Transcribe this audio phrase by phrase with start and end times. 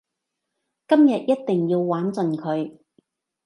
[0.87, 2.79] 今日一定要玩盡佢